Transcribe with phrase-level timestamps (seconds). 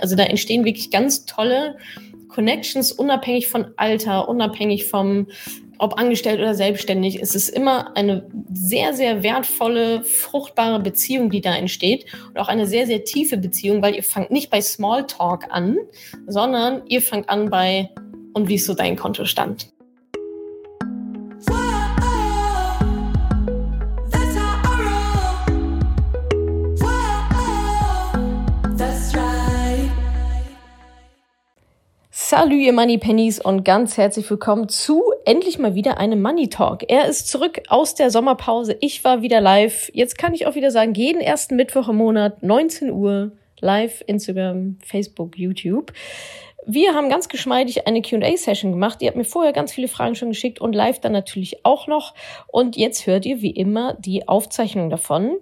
[0.00, 1.76] Also da entstehen wirklich ganz tolle
[2.28, 5.28] Connections, unabhängig von Alter, unabhängig vom,
[5.78, 7.20] ob angestellt oder selbstständig.
[7.20, 12.06] Es ist immer eine sehr, sehr wertvolle, fruchtbare Beziehung, die da entsteht.
[12.28, 15.76] Und auch eine sehr, sehr tiefe Beziehung, weil ihr fangt nicht bei Smalltalk an,
[16.26, 17.90] sondern ihr fangt an bei,
[18.32, 19.68] und wie ist so dein Kontostand?
[32.36, 36.82] Salü, ihr Money Pennies und ganz herzlich willkommen zu endlich mal wieder einem Money Talk.
[36.90, 38.76] Er ist zurück aus der Sommerpause.
[38.80, 39.88] Ich war wieder live.
[39.94, 43.30] Jetzt kann ich auch wieder sagen, jeden ersten Mittwoch im Monat, 19 Uhr,
[43.60, 45.92] live, Instagram, Facebook, YouTube.
[46.66, 49.00] Wir haben ganz geschmeidig eine Q&A-Session gemacht.
[49.00, 52.14] Ihr habt mir vorher ganz viele Fragen schon geschickt und live dann natürlich auch noch.
[52.48, 55.36] Und jetzt hört ihr wie immer die Aufzeichnung davon.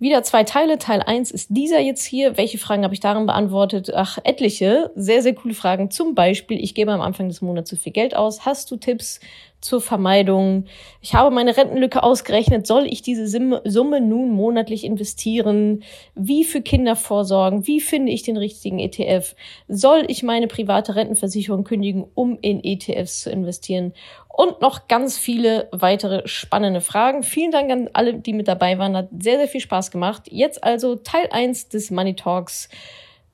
[0.00, 0.78] Wieder zwei Teile.
[0.78, 2.36] Teil eins ist dieser jetzt hier.
[2.36, 3.90] Welche Fragen habe ich darin beantwortet?
[3.92, 4.92] Ach, etliche.
[4.94, 5.90] Sehr, sehr coole Fragen.
[5.90, 8.46] Zum Beispiel, ich gebe am Anfang des Monats zu viel Geld aus.
[8.46, 9.18] Hast du Tipps
[9.60, 10.66] zur Vermeidung?
[11.00, 12.64] Ich habe meine Rentenlücke ausgerechnet.
[12.64, 15.82] Soll ich diese Summe nun monatlich investieren?
[16.14, 17.66] Wie für Kinder vorsorgen?
[17.66, 19.34] Wie finde ich den richtigen ETF?
[19.66, 23.92] Soll ich meine private Rentenversicherung kündigen, um in ETFs zu investieren?
[24.38, 27.24] Und noch ganz viele weitere spannende Fragen.
[27.24, 28.96] Vielen Dank an alle, die mit dabei waren.
[28.96, 30.28] Hat sehr, sehr viel Spaß gemacht.
[30.30, 32.68] Jetzt also Teil 1 des Money Talks.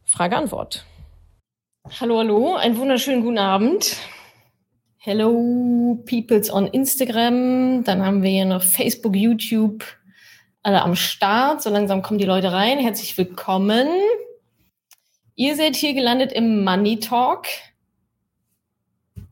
[0.05, 0.87] Frage-Antwort.
[2.01, 3.99] Hallo, hallo, einen wunderschönen guten Abend.
[4.97, 7.85] Hello, Peoples on Instagram.
[7.85, 9.85] Dann haben wir hier noch Facebook, YouTube,
[10.63, 11.61] alle am Start.
[11.61, 12.79] So langsam kommen die Leute rein.
[12.79, 13.89] Herzlich willkommen.
[15.35, 17.45] Ihr seid hier gelandet im Money Talk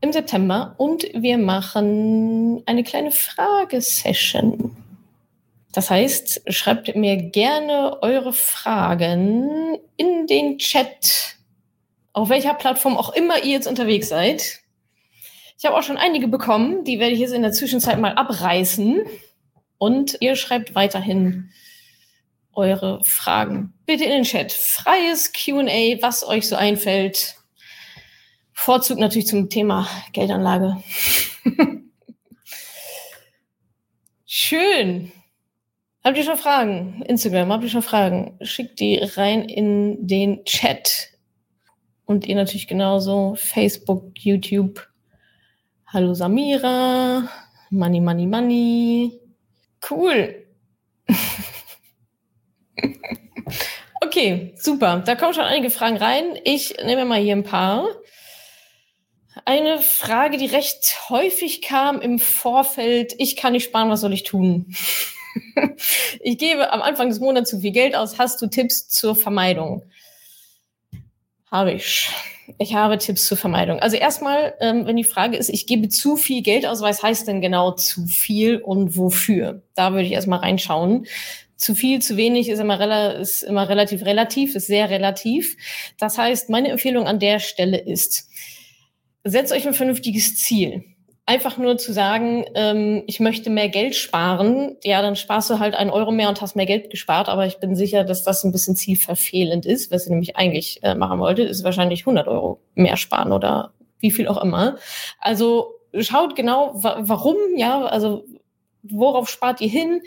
[0.03, 4.75] im September und wir machen eine kleine Fragesession.
[5.71, 11.37] Das heißt, schreibt mir gerne eure Fragen in den Chat,
[12.11, 14.59] auf welcher Plattform auch immer ihr jetzt unterwegs seid.
[15.57, 19.03] Ich habe auch schon einige bekommen, die werde ich jetzt in der Zwischenzeit mal abreißen.
[19.77, 21.49] Und ihr schreibt weiterhin
[22.53, 23.73] eure Fragen.
[23.85, 24.51] Bitte in den Chat.
[24.51, 27.35] Freies QA, was euch so einfällt.
[28.63, 30.81] Vorzug natürlich zum Thema Geldanlage.
[34.25, 35.11] Schön.
[36.01, 37.01] Habt ihr schon Fragen?
[37.01, 38.37] Instagram, habt ihr schon Fragen?
[38.41, 41.09] Schickt die rein in den Chat.
[42.05, 43.35] Und ihr natürlich genauso.
[43.35, 44.87] Facebook, YouTube.
[45.87, 47.27] Hallo Samira.
[47.69, 49.19] Money, money, money.
[49.89, 50.47] Cool.
[54.01, 55.03] okay, super.
[55.05, 56.39] Da kommen schon einige Fragen rein.
[56.45, 57.89] Ich nehme mal hier ein paar.
[59.45, 63.13] Eine Frage, die recht häufig kam im Vorfeld.
[63.17, 64.75] Ich kann nicht sparen, was soll ich tun?
[66.19, 68.19] ich gebe am Anfang des Monats zu viel Geld aus.
[68.19, 69.83] Hast du Tipps zur Vermeidung?
[71.49, 72.09] Habe ich.
[72.57, 73.79] Ich habe Tipps zur Vermeidung.
[73.79, 77.27] Also erstmal, ähm, wenn die Frage ist, ich gebe zu viel Geld aus, was heißt
[77.27, 79.63] denn genau zu viel und wofür?
[79.75, 81.07] Da würde ich erstmal reinschauen.
[81.55, 85.55] Zu viel, zu wenig ist immer, ist immer relativ relativ, ist sehr relativ.
[85.97, 88.27] Das heißt, meine Empfehlung an der Stelle ist,
[89.23, 90.83] setzt euch ein vernünftiges Ziel.
[91.25, 95.73] Einfach nur zu sagen, ähm, ich möchte mehr Geld sparen, ja, dann sparst du halt
[95.73, 97.29] einen Euro mehr und hast mehr Geld gespart.
[97.29, 99.89] Aber ich bin sicher, dass das ein bisschen zielverfehlend ist.
[99.89, 104.11] Was ihr nämlich eigentlich äh, machen wolltet, ist wahrscheinlich 100 Euro mehr sparen oder wie
[104.11, 104.77] viel auch immer.
[105.19, 108.25] Also schaut genau, wa warum, ja, also
[108.83, 110.01] worauf spart ihr hin?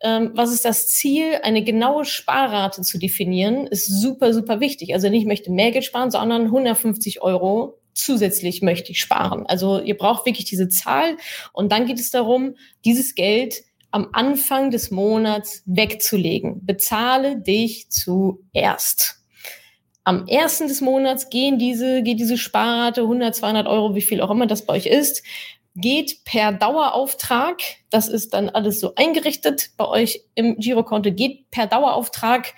[0.00, 1.40] Ähm, was ist das Ziel?
[1.42, 4.94] Eine genaue Sparrate zu definieren, ist super, super wichtig.
[4.94, 9.46] Also nicht möchte mehr Geld sparen, sondern 150 Euro zusätzlich möchte ich sparen.
[9.46, 11.16] Also ihr braucht wirklich diese Zahl
[11.52, 16.66] und dann geht es darum, dieses Geld am Anfang des Monats wegzulegen.
[16.66, 19.20] Bezahle dich zuerst.
[20.02, 24.30] Am ersten des Monats gehen diese, geht diese Sparrate 100, 200 Euro, wie viel auch
[24.30, 25.22] immer das bei euch ist,
[25.76, 27.62] geht per Dauerauftrag.
[27.90, 32.52] Das ist dann alles so eingerichtet bei euch im Girokonto, geht per Dauerauftrag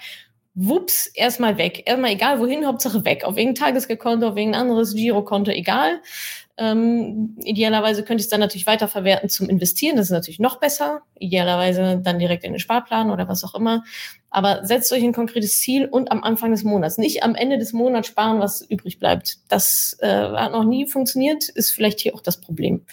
[0.57, 1.83] wups, erstmal weg.
[1.87, 3.25] Erstmal egal wohin, Hauptsache weg.
[3.25, 6.01] Auf irgendein Tagesgeldkonto, auf irgendein anderes Girokonto, egal.
[6.59, 9.97] Ähm, idealerweise könnte ich es dann natürlich weiterverwerten zum Investieren.
[9.97, 11.03] Das ist natürlich noch besser.
[11.19, 13.85] Idealerweise dann direkt in den Sparplan oder was auch immer.
[14.31, 16.97] Aber setzt euch ein konkretes Ziel und am Anfang des Monats.
[16.97, 19.37] Nicht am Ende des Monats sparen, was übrig bleibt.
[19.49, 22.87] Das äh, hat noch nie funktioniert, ist vielleicht hier auch das Problem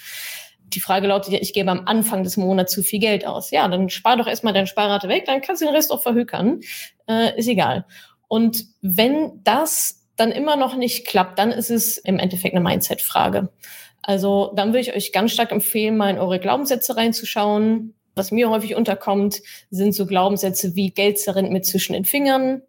[0.76, 3.52] die Frage lautet ja, ich gebe am Anfang des Monats zu viel Geld aus.
[3.52, 6.62] Ja, dann spar doch erstmal deine Sparrate weg, dann kannst du den Rest auch verhökern.
[7.08, 7.86] Äh, ist egal.
[8.28, 13.50] Und wenn das dann immer noch nicht klappt, dann ist es im Endeffekt eine Mindset-Frage.
[14.02, 17.96] Also dann würde ich euch ganz stark empfehlen, mal in eure Glaubenssätze reinzuschauen.
[18.16, 19.42] Was mir häufig unterkommt,
[19.72, 22.62] sind so Glaubenssätze wie Geld zerrinnt mir zwischen den Fingern,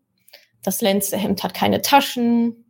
[0.63, 2.65] Das letzte Hemd hat keine Taschen.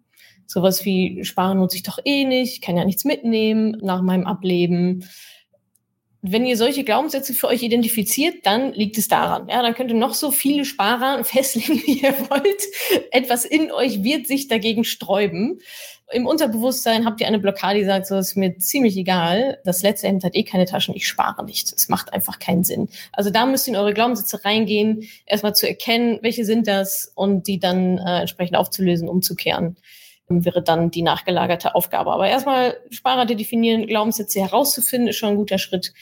[0.46, 5.04] Sowas wie Sparen lohnt sich doch eh nicht, kann ja nichts mitnehmen nach meinem Ableben
[6.26, 9.46] wenn ihr solche Glaubenssätze für euch identifiziert, dann liegt es daran.
[9.48, 12.62] Ja, dann könnt ihr noch so viele Sparer festlegen, wie ihr wollt.
[13.10, 15.60] Etwas in euch wird sich dagegen sträuben.
[16.10, 19.58] Im Unterbewusstsein habt ihr eine Blockade, die sagt, so ist mir ziemlich egal.
[19.64, 21.70] Das letzte Hemd hat eh keine Taschen, ich spare nicht.
[21.74, 22.88] Es macht einfach keinen Sinn.
[23.12, 27.48] Also da müsst ihr in eure Glaubenssätze reingehen, erstmal zu erkennen, welche sind das und
[27.48, 29.76] die dann äh, entsprechend aufzulösen, umzukehren
[30.28, 32.12] wäre dann die nachgelagerte Aufgabe.
[32.12, 35.92] Aber erstmal Sparer definieren, Glaubenssätze herauszufinden, ist schon ein guter Schritt.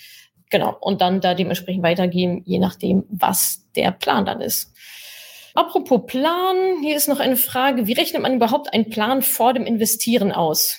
[0.51, 0.77] Genau.
[0.81, 4.73] Und dann da dementsprechend weitergehen, je nachdem, was der Plan dann ist.
[5.55, 7.87] Apropos Plan, hier ist noch eine Frage.
[7.87, 10.79] Wie rechnet man überhaupt einen Plan vor dem Investieren aus?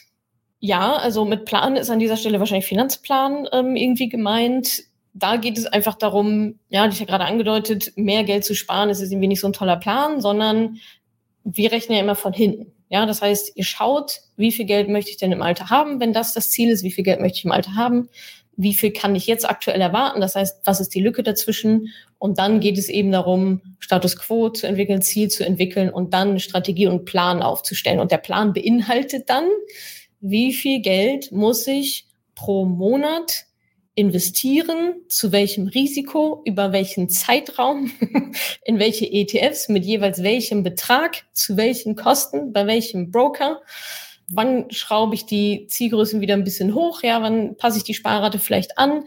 [0.60, 4.84] Ja, also mit Plan ist an dieser Stelle wahrscheinlich Finanzplan ähm, irgendwie gemeint.
[5.14, 9.02] Da geht es einfach darum, ja, ich ja gerade angedeutet, mehr Geld zu sparen, ist
[9.02, 10.78] irgendwie nicht so ein toller Plan, sondern
[11.44, 12.72] wir rechnen ja immer von hinten.
[12.94, 16.14] Ja, das heißt, ihr schaut, wie viel Geld möchte ich denn im Alter haben, wenn
[16.14, 18.08] das das Ziel ist, wie viel Geld möchte ich im Alter haben,
[18.56, 21.88] wie viel kann ich jetzt aktuell erwarten, das heißt, was ist die Lücke dazwischen?
[22.20, 26.40] Und dann geht es eben darum, Status quo zu entwickeln, Ziel zu entwickeln und dann
[26.40, 28.00] Strategie und Plan aufzustellen.
[28.00, 29.50] Und der Plan beinhaltet dann,
[30.20, 32.06] wie viel Geld muss ich
[32.36, 33.46] pro Monat
[33.96, 37.92] investieren, zu welchem Risiko, über welchen Zeitraum,
[38.66, 43.62] in welche ETFs, mit jeweils welchem Betrag, zu welchen Kosten, bei welchem Broker.
[44.30, 47.04] Wann schraube ich die Zielgrößen wieder ein bisschen hoch?
[47.04, 49.06] Ja, wann passe ich die Sparrate vielleicht an?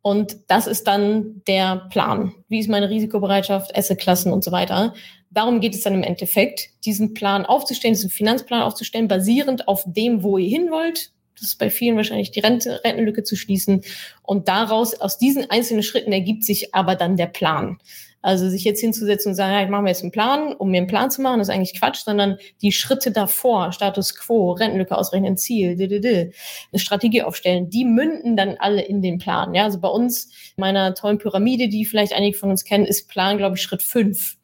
[0.00, 2.34] Und das ist dann der Plan.
[2.48, 4.94] Wie ist meine Risikobereitschaft, Assetklassen und so weiter?
[5.30, 10.22] Darum geht es dann im Endeffekt, diesen Plan aufzustellen, diesen Finanzplan aufzustellen, basierend auf dem,
[10.22, 13.82] wo ihr hin wollt, das ist bei vielen wahrscheinlich die Rente, Rentenlücke zu schließen.
[14.22, 17.78] Und daraus, aus diesen einzelnen Schritten ergibt sich aber dann der Plan.
[18.22, 20.78] Also sich jetzt hinzusetzen und sagen, ja, ich mache mir jetzt einen Plan, um mir
[20.78, 25.36] einen Plan zu machen, ist eigentlich Quatsch, sondern die Schritte davor, Status quo, Rentenlücke ausrechnen,
[25.36, 26.32] Ziel, d -d -d,
[26.72, 29.52] eine Strategie aufstellen, die münden dann alle in den Plan.
[29.52, 33.36] Ja, also bei uns, meiner tollen Pyramide, die vielleicht einige von uns kennen, ist Plan,
[33.36, 34.38] glaube ich, Schritt fünf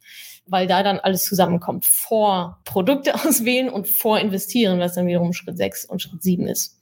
[0.51, 1.87] weil da dann alles zusammenkommt.
[1.87, 6.80] Vor Produkte auswählen und vor investieren, was dann wiederum Schritt sechs und Schritt sieben ist.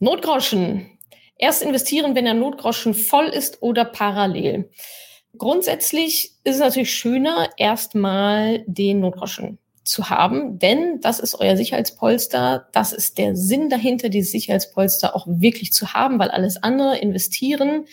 [0.00, 0.98] Notgroschen.
[1.36, 4.70] Erst investieren, wenn der Notgroschen voll ist oder parallel.
[5.36, 12.68] Grundsätzlich ist es natürlich schöner, erstmal den Notgroschen zu haben, denn das ist euer Sicherheitspolster.
[12.72, 17.84] Das ist der Sinn dahinter, dieses Sicherheitspolster auch wirklich zu haben, weil alles andere investieren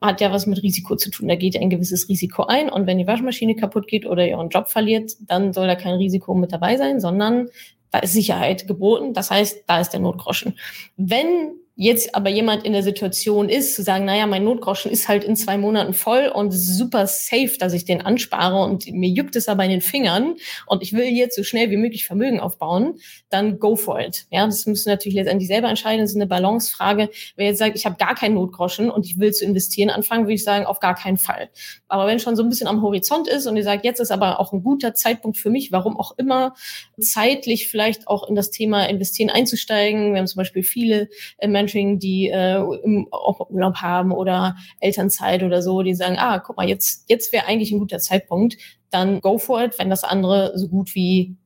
[0.00, 1.28] hat ja was mit Risiko zu tun.
[1.28, 4.48] Da geht ein gewisses Risiko ein und wenn die Waschmaschine kaputt geht oder ihr euren
[4.48, 7.48] Job verliert, dann soll da kein Risiko mit dabei sein, sondern
[7.92, 9.14] da ist Sicherheit geboten.
[9.14, 10.58] Das heißt, da ist der Notgroschen.
[10.96, 15.24] Wenn jetzt aber jemand in der Situation ist, zu sagen, naja, mein Notgroschen ist halt
[15.24, 19.48] in zwei Monaten voll und super safe, dass ich den anspare und mir juckt es
[19.48, 20.34] aber in den Fingern
[20.66, 22.98] und ich will jetzt so schnell wie möglich Vermögen aufbauen,
[23.30, 24.26] dann go for it.
[24.30, 26.00] Ja, das müssen natürlich letztendlich selber entscheiden.
[26.00, 27.08] Das ist eine Balancefrage.
[27.36, 30.34] Wer jetzt sagt, ich habe gar keinen Notgroschen und ich will zu investieren anfangen, würde
[30.34, 31.48] ich sagen, auf gar keinen Fall.
[31.88, 34.40] Aber wenn schon so ein bisschen am Horizont ist und ihr sagt, jetzt ist aber
[34.40, 36.54] auch ein guter Zeitpunkt für mich, warum auch immer,
[37.00, 40.12] zeitlich vielleicht auch in das Thema Investieren einzusteigen.
[40.12, 41.08] Wir haben zum Beispiel viele
[41.38, 43.08] äh, Mentoring, die äh, im
[43.48, 47.72] Urlaub haben oder Elternzeit oder so, die sagen, ah, guck mal, jetzt, jetzt wäre eigentlich
[47.72, 48.56] ein guter Zeitpunkt,
[48.90, 51.36] dann go for it, wenn das andere so gut wie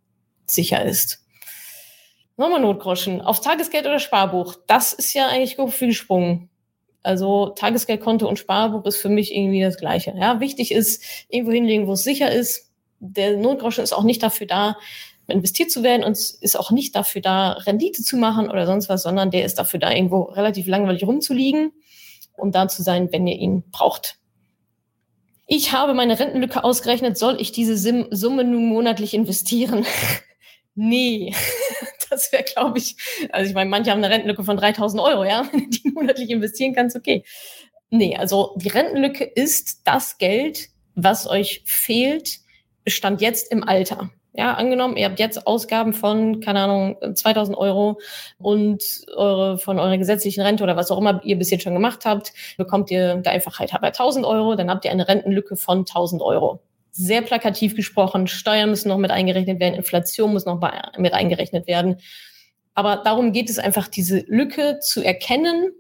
[0.47, 1.25] sicher ist.
[2.37, 3.21] Nochmal Notgroschen.
[3.21, 4.57] Aufs Tagesgeld oder Sparbuch?
[4.67, 6.51] Das ist ja eigentlich viel gesprungen.
[7.03, 10.13] Also Tagesgeldkonto und Sparbuch ist für mich irgendwie das Gleiche.
[10.19, 12.73] Ja, wichtig ist, irgendwo hinlegen, wo es sicher ist.
[12.99, 14.77] Der Notgroschen ist auch nicht dafür da,
[15.29, 19.03] investiert zu werden und ist auch nicht dafür da, Rendite zu machen oder sonst was,
[19.03, 21.73] sondern der ist dafür da, irgendwo relativ langweilig rumzuliegen
[22.37, 24.19] und da zu sein, wenn ihr ihn braucht.
[25.47, 27.17] Ich habe meine Rentenlücke ausgerechnet.
[27.17, 29.87] Soll ich diese Summe nun monatlich investieren?
[30.75, 31.33] nee,
[32.11, 32.97] das wäre, glaube ich,
[33.31, 36.31] also ich meine, manche haben eine Rentenlücke von 3000 Euro, ja, wenn du die monatlich
[36.31, 37.25] investieren kannst, okay.
[37.91, 42.41] Nee, also die Rentenlücke ist das Geld, was euch fehlt,
[42.87, 44.11] stand jetzt im Alter.
[44.39, 47.99] Ja, angenommen, ihr habt jetzt Ausgaben von, keine Ahnung, 2000 Euro
[48.37, 48.85] und
[49.17, 52.35] eure, von eurer gesetzlichen Rente oder was auch immer ihr bis jetzt schon gemacht habt,
[52.59, 56.61] bekommt ihr der Einfachheit halber 1000 Euro, dann habt ihr eine Rentenlücke von 1000 Euro.
[56.91, 60.61] Sehr plakativ gesprochen, Steuern müssen noch mit eingerechnet werden, Inflation muss noch
[60.99, 61.97] mit eingerechnet werden.
[62.75, 65.73] Aber darum geht es einfach, diese Lücke zu erkennen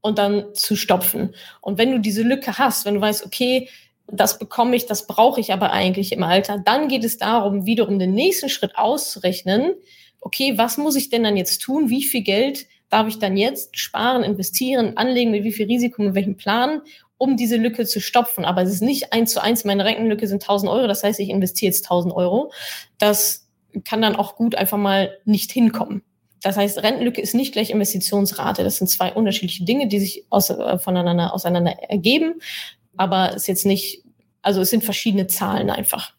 [0.00, 1.34] und dann zu stopfen.
[1.60, 3.68] Und wenn du diese Lücke hast, wenn du weißt, okay,
[4.10, 6.60] das bekomme ich, das brauche ich aber eigentlich im Alter.
[6.64, 9.74] Dann geht es darum, wiederum den nächsten Schritt auszurechnen.
[10.20, 11.90] Okay, was muss ich denn dann jetzt tun?
[11.90, 16.14] Wie viel Geld darf ich dann jetzt sparen, investieren, anlegen, mit wie viel Risiko, mit
[16.14, 16.80] welchem Plan,
[17.18, 18.44] um diese Lücke zu stopfen.
[18.44, 21.28] Aber es ist nicht eins zu eins, meine Rentenlücke sind 1000 Euro, das heißt, ich
[21.28, 22.52] investiere jetzt 1000 Euro.
[22.96, 23.48] Das
[23.84, 26.02] kann dann auch gut einfach mal nicht hinkommen.
[26.42, 28.62] Das heißt, Rentenlücke ist nicht gleich Investitionsrate.
[28.62, 32.34] Das sind zwei unterschiedliche Dinge, die sich aus, äh, voneinander auseinander ergeben.
[32.98, 34.04] Aber es ist jetzt nicht,
[34.42, 36.12] also es sind verschiedene Zahlen einfach.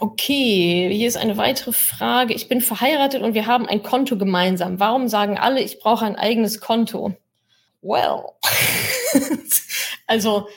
[0.00, 2.34] Okay, hier ist eine weitere Frage.
[2.34, 4.78] Ich bin verheiratet und wir haben ein Konto gemeinsam.
[4.80, 7.14] Warum sagen alle, ich brauche ein eigenes Konto?
[7.82, 8.24] Well,
[10.06, 10.48] also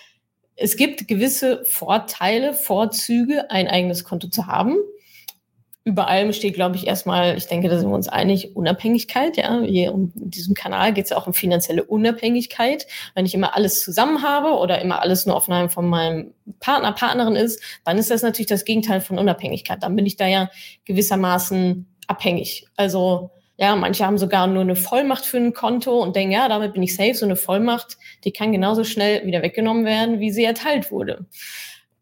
[0.55, 4.77] es gibt gewisse Vorteile, Vorzüge, ein eigenes Konto zu haben
[5.86, 9.38] über allem steht, glaube ich, erstmal, ich denke, da sind wir uns einig, Unabhängigkeit.
[9.38, 12.86] Ja, hier in diesem Kanal geht es ja auch um finanzielle Unabhängigkeit.
[13.15, 16.91] Wenn ich immer alles zusammen habe oder immer alles nur auf einem von meinem Partner,
[16.91, 19.81] Partnerin ist, dann ist das natürlich das Gegenteil von Unabhängigkeit.
[19.81, 20.50] Dann bin ich da ja
[20.86, 22.67] gewissermaßen abhängig.
[22.75, 26.74] Also ja, manche haben sogar nur eine Vollmacht für ein Konto und denken, ja, damit
[26.74, 27.13] bin ich safe.
[27.13, 31.25] So eine Vollmacht, die kann genauso schnell wieder weggenommen werden, wie sie erteilt wurde.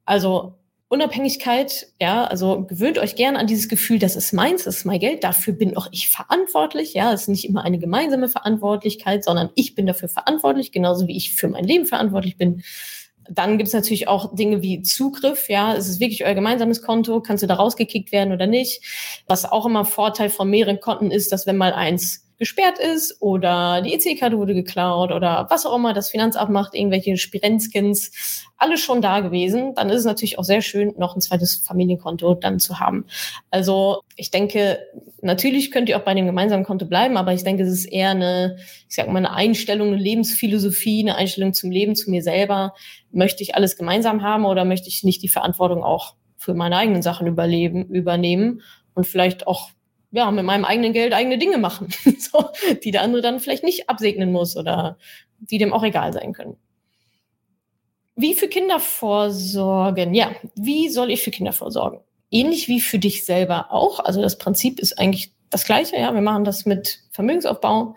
[0.05, 0.55] Also
[0.89, 4.99] Unabhängigkeit, ja, also gewöhnt euch gerne an dieses Gefühl, das ist meins, das ist mein
[4.99, 9.49] Geld, dafür bin auch ich verantwortlich, ja, es ist nicht immer eine gemeinsame Verantwortlichkeit, sondern
[9.55, 12.63] ich bin dafür verantwortlich, genauso wie ich für mein Leben verantwortlich bin.
[13.29, 17.19] Dann gibt es natürlich auch Dinge wie Zugriff, ja, es ist wirklich euer gemeinsames Konto,
[17.21, 18.81] kannst du da rausgekickt werden oder nicht.
[19.27, 23.81] Was auch immer Vorteil von mehreren Konten ist, dass wenn mal eins gesperrt ist oder
[23.81, 29.01] die EC-Karte wurde geklaut oder was auch immer das Finanzamt macht, irgendwelche Spirenzkins, alles schon
[29.01, 32.79] da gewesen, dann ist es natürlich auch sehr schön, noch ein zweites Familienkonto dann zu
[32.79, 33.05] haben.
[33.49, 34.79] Also ich denke,
[35.21, 38.11] natürlich könnt ihr auch bei dem gemeinsamen Konto bleiben, aber ich denke, es ist eher
[38.11, 42.73] eine, ich sag mal, eine Einstellung, eine Lebensphilosophie, eine Einstellung zum Leben, zu mir selber.
[43.11, 47.01] Möchte ich alles gemeinsam haben oder möchte ich nicht die Verantwortung auch für meine eigenen
[47.01, 48.61] Sachen überleben, übernehmen
[48.93, 49.69] und vielleicht auch
[50.11, 52.49] ja, mit meinem eigenen Geld eigene Dinge machen, so,
[52.83, 54.97] die der andere dann vielleicht nicht absegnen muss oder
[55.39, 56.57] die dem auch egal sein können.
[58.15, 60.13] Wie für Kinder vorsorgen?
[60.13, 61.99] Ja, wie soll ich für Kinder vorsorgen?
[62.31, 63.99] Ähnlich wie für dich selber auch.
[63.99, 65.95] Also das Prinzip ist eigentlich das gleiche.
[65.97, 67.95] Ja, wir machen das mit Vermögensaufbau.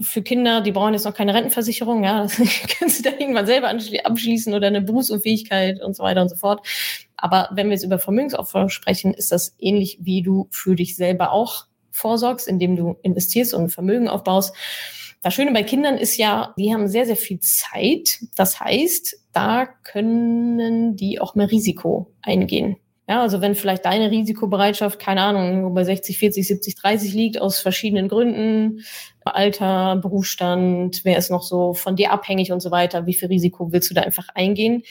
[0.00, 2.36] Für Kinder, die brauchen jetzt noch keine Rentenversicherung, ja, das
[2.78, 6.66] können sie dann irgendwann selber abschließen oder eine Berufsunfähigkeit und so weiter und so fort.
[7.16, 11.32] Aber wenn wir jetzt über Vermögensaufbau sprechen, ist das ähnlich wie du für dich selber
[11.32, 14.54] auch vorsorgst, indem du investierst und Vermögen aufbaust.
[15.22, 18.18] Das Schöne bei Kindern ist ja, die haben sehr, sehr viel Zeit.
[18.36, 22.76] Das heißt, da können die auch mehr Risiko eingehen.
[23.08, 27.60] Ja, also wenn vielleicht deine Risikobereitschaft, keine Ahnung, bei 60, 40, 70, 30 liegt, aus
[27.60, 28.80] verschiedenen Gründen,
[29.24, 33.72] Alter, Berufsstand, wer ist noch so von dir abhängig und so weiter, wie viel Risiko
[33.72, 34.82] willst du da einfach eingehen,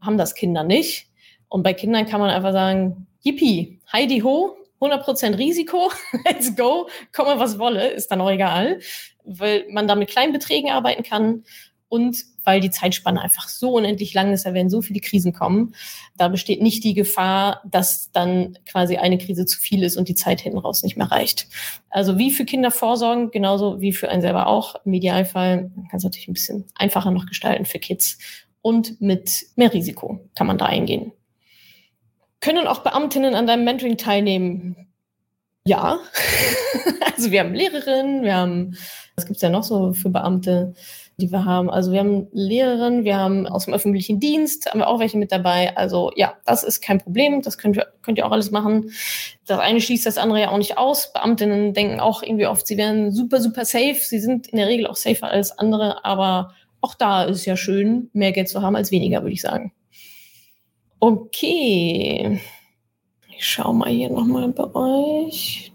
[0.00, 1.08] haben das Kinder nicht.
[1.48, 5.90] Und bei Kindern kann man einfach sagen, yippie, Heidi ho, 100% Risiko,
[6.24, 8.80] let's go, komme was wolle, ist dann auch egal,
[9.24, 11.44] weil man da mit kleinen Beträgen arbeiten kann
[11.88, 15.74] und weil die Zeitspanne einfach so unendlich lang ist, da werden so viele Krisen kommen.
[16.16, 20.14] Da besteht nicht die Gefahr, dass dann quasi eine Krise zu viel ist und die
[20.14, 21.46] Zeit hinten raus nicht mehr reicht.
[21.88, 24.76] Also wie für Kinder vorsorgen, genauso wie für einen selber auch.
[24.84, 28.18] Im Idealfall kann es natürlich ein bisschen einfacher noch gestalten für Kids.
[28.60, 31.12] Und mit mehr Risiko kann man da eingehen.
[32.40, 34.88] Können auch Beamtinnen an deinem Mentoring teilnehmen?
[35.66, 35.98] Ja.
[37.16, 38.76] also wir haben Lehrerinnen, wir haben,
[39.16, 40.74] was gibt's ja noch so für Beamte,
[41.18, 41.70] die wir haben?
[41.70, 45.32] Also wir haben Lehrerinnen, wir haben aus dem öffentlichen Dienst, haben wir auch welche mit
[45.32, 45.76] dabei.
[45.76, 48.90] Also ja, das ist kein Problem, das könnt ihr, könnt ihr auch alles machen.
[49.46, 51.12] Das eine schließt das andere ja auch nicht aus.
[51.12, 53.96] Beamtinnen denken auch irgendwie oft, sie wären super, super safe.
[54.00, 57.56] Sie sind in der Regel auch safer als andere, aber auch da ist es ja
[57.56, 59.72] schön, mehr Geld zu haben als weniger, würde ich sagen.
[61.00, 62.40] Okay.
[63.36, 65.72] Ich schau mal hier nochmal bei euch.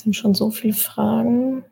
[0.00, 1.64] Sind schon so viele Fragen.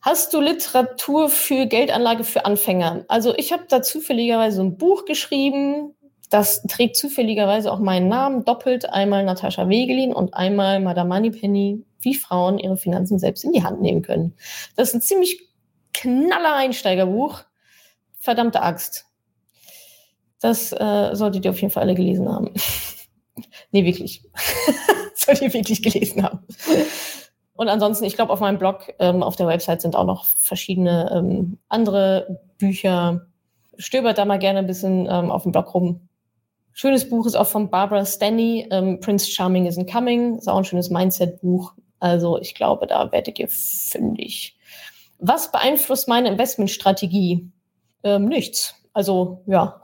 [0.00, 3.04] Hast du Literatur für Geldanlage für Anfänger?
[3.08, 5.94] Also ich habe da zufälligerweise ein Buch geschrieben,
[6.30, 12.14] das trägt zufälligerweise auch meinen Namen, doppelt einmal Natascha Wegelin und einmal Madame Moneypenny, wie
[12.14, 14.34] Frauen ihre Finanzen selbst in die Hand nehmen können.
[14.74, 15.46] Das ist ein ziemlich
[15.92, 17.44] knaller Einsteigerbuch
[18.18, 19.06] verdammte Axt.
[20.40, 22.50] Das äh, solltet ihr auf jeden Fall alle gelesen haben.
[23.70, 24.22] nee, wirklich.
[25.26, 26.40] solltet ihr wirklich gelesen haben.
[27.54, 31.10] Und ansonsten, ich glaube, auf meinem Blog, ähm, auf der Website sind auch noch verschiedene
[31.14, 33.26] ähm, andere Bücher.
[33.78, 36.08] Stöbert da mal gerne ein bisschen ähm, auf dem Blog rum.
[36.72, 40.38] Schönes Buch ist auch von Barbara Stanley, ähm, Prince Charming isn't Coming.
[40.38, 41.74] Ist auch ein schönes Mindset-Buch.
[42.00, 44.56] Also ich glaube, da werdet ihr fündig.
[45.18, 47.52] Was beeinflusst meine Investmentstrategie?
[48.02, 48.74] ähm, nichts.
[48.92, 49.80] Also ja,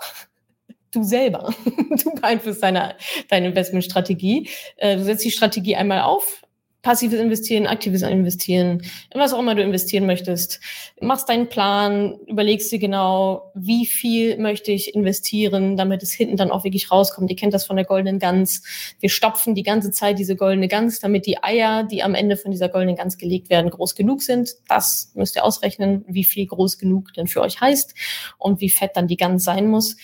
[0.91, 1.55] du selber.
[1.99, 2.95] Du beeinflusst deine,
[3.29, 4.49] deine Investmentstrategie.
[4.77, 6.43] Äh, du setzt die Strategie einmal auf,
[6.83, 10.61] passives Investieren, aktives Investieren, in was auch immer du investieren möchtest.
[11.01, 16.51] Machst deinen Plan, überlegst dir genau, wie viel möchte ich investieren, damit es hinten dann
[16.51, 17.31] auch wirklich rauskommt.
[17.31, 18.63] Ihr kennt das von der goldenen Gans.
[19.01, 22.53] Wir stopfen die ganze Zeit diese goldene Gans, damit die Eier, die am Ende von
[22.53, 24.55] dieser goldenen Gans gelegt werden, groß genug sind.
[24.69, 27.95] Das müsst ihr ausrechnen, wie viel groß genug denn für euch heißt
[28.39, 29.97] und wie fett dann die Gans sein muss.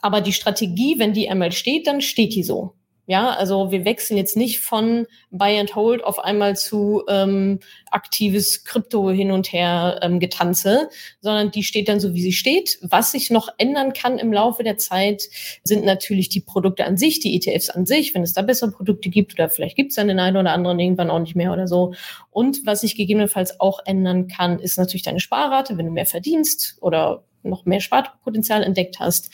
[0.00, 2.74] Aber die Strategie, wenn die einmal steht, dann steht die so.
[3.10, 7.58] Ja, also wir wechseln jetzt nicht von Buy and Hold auf einmal zu ähm,
[7.90, 10.90] aktives Krypto hin und her ähm, getanze,
[11.22, 12.78] sondern die steht dann so, wie sie steht.
[12.82, 15.22] Was sich noch ändern kann im Laufe der Zeit,
[15.64, 19.08] sind natürlich die Produkte an sich, die ETFs an sich, wenn es da bessere Produkte
[19.08, 21.66] gibt oder vielleicht gibt es dann den einen oder anderen irgendwann auch nicht mehr oder
[21.66, 21.94] so.
[22.30, 26.76] Und was sich gegebenenfalls auch ändern kann, ist natürlich deine Sparrate, wenn du mehr verdienst
[26.82, 29.30] oder noch mehr Sparpotenzial entdeckt hast.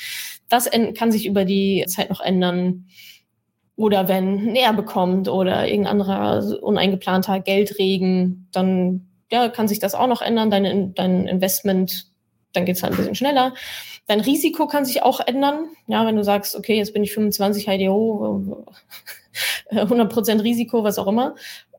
[0.48, 2.86] Das kann sich über die Zeit noch ändern
[3.76, 10.06] oder wenn näher bekommt oder irgendein anderer uneingeplanter Geldregen, dann ja, kann sich das auch
[10.06, 10.50] noch ändern.
[10.50, 12.06] Dein, dein Investment,
[12.52, 13.54] dann geht's halt ein bisschen schneller.
[14.06, 15.66] Dein Risiko kann sich auch ändern.
[15.86, 18.64] Ja, wenn du sagst, okay, jetzt bin ich 25 HDO,
[19.70, 21.34] 100% Risiko, was auch immer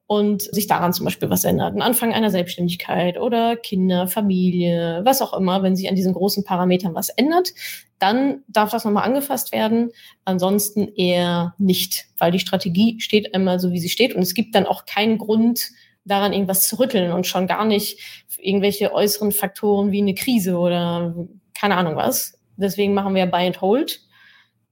[0.07, 1.75] und sich daran zum Beispiel was ändert.
[1.75, 6.43] Ein Anfang einer Selbstständigkeit oder Kinder, Familie, was auch immer, wenn sich an diesen großen
[6.43, 7.53] Parametern was ändert,
[7.97, 9.91] dann darf das nochmal angefasst werden.
[10.23, 14.53] Ansonsten eher nicht, weil die Strategie steht einmal so, wie sie steht und es gibt
[14.53, 15.71] dann auch keinen Grund,
[16.07, 17.99] daran irgendwas zu rütteln und schon gar nicht
[18.37, 21.15] irgendwelche äußeren Faktoren wie eine Krise oder
[21.59, 22.37] keine Ahnung was.
[22.57, 24.01] Deswegen machen wir Buy and Hold,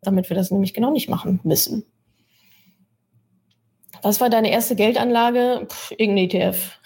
[0.03, 1.85] damit wir das nämlich genau nicht machen müssen.
[4.03, 5.65] Was war deine erste Geldanlage?
[5.67, 6.57] Puh, irgendein ETF.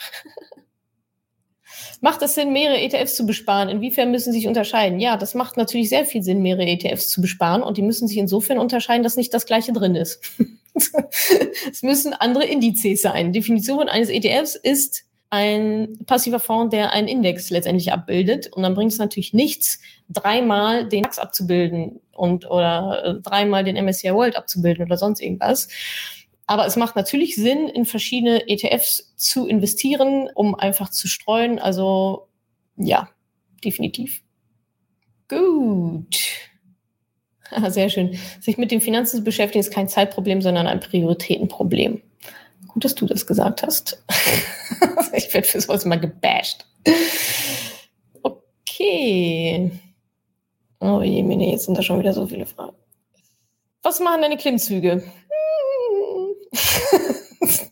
[2.01, 3.69] macht es Sinn, mehrere ETFs zu besparen?
[3.69, 4.99] Inwiefern müssen sie sich unterscheiden?
[4.99, 8.17] Ja, das macht natürlich sehr viel Sinn, mehrere ETFs zu besparen und die müssen sich
[8.17, 10.21] insofern unterscheiden, dass nicht das gleiche drin ist.
[11.71, 13.33] es müssen andere Indizes sein.
[13.33, 18.53] Definition eines ETFs ist ein passiver Fonds, der einen Index letztendlich abbildet.
[18.53, 23.83] Und dann bringt es natürlich nichts, dreimal den DAX abzubilden und oder äh, dreimal den
[23.83, 25.67] MSCI World abzubilden oder sonst irgendwas.
[26.47, 31.59] Aber es macht natürlich Sinn, in verschiedene ETFs zu investieren, um einfach zu streuen.
[31.59, 32.29] Also
[32.77, 33.09] ja,
[33.63, 34.23] definitiv.
[35.27, 36.17] Gut.
[37.67, 38.17] Sehr schön.
[38.39, 42.01] Sich mit den Finanzen zu beschäftigen ist kein Zeitproblem, sondern ein Prioritätenproblem.
[42.67, 44.03] Gut, dass du das gesagt hast.
[45.13, 46.65] ich werde für sowas mal gebasht.
[48.23, 49.71] Okay.
[50.79, 52.75] Oh je, jetzt sind da schon wieder so viele Fragen.
[53.81, 55.03] Was machen deine Klimmzüge?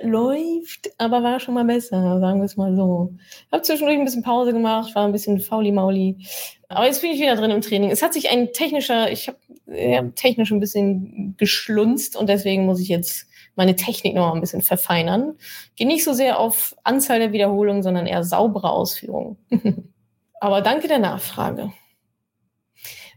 [0.00, 3.14] Läuft, aber war schon mal besser, sagen wir es mal so.
[3.52, 6.26] Habe zwischendurch ein bisschen Pause gemacht, war ein bisschen fauli-mauli.
[6.68, 7.90] Aber jetzt bin ich wieder drin im Training.
[7.90, 12.80] Es hat sich ein technischer, ich habe ja, technisch ein bisschen geschlunzt und deswegen muss
[12.80, 15.34] ich jetzt meine Technik noch ein bisschen verfeinern.
[15.76, 19.38] Gehe nicht so sehr auf Anzahl der Wiederholungen, sondern eher saubere Ausführungen.
[20.40, 21.72] aber danke der Nachfrage.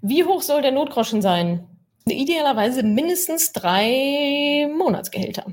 [0.01, 1.67] Wie hoch soll der Notgroschen sein?
[2.05, 5.45] Idealerweise mindestens drei Monatsgehälter.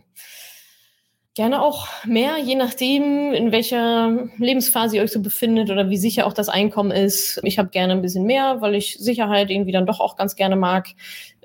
[1.34, 6.26] Gerne auch mehr, je nachdem, in welcher Lebensphase ihr euch so befindet oder wie sicher
[6.26, 7.40] auch das Einkommen ist.
[7.42, 10.56] Ich habe gerne ein bisschen mehr, weil ich Sicherheit irgendwie dann doch auch ganz gerne
[10.56, 10.88] mag.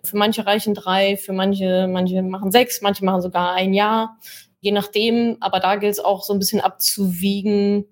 [0.02, 4.18] Für manche reichen drei, für manche, manche machen sechs, manche machen sogar ein Jahr.
[4.62, 7.86] Je nachdem, aber da gilt es auch so ein bisschen abzuwiegen,